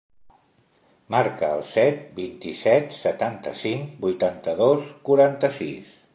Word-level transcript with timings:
Marca 1.15 1.49
el 1.57 1.61
set, 1.73 2.01
vint-i-set, 2.21 2.91
setanta-cinc, 3.01 3.93
vuitanta-dos, 4.09 4.91
quaranta-sis. 5.11 5.97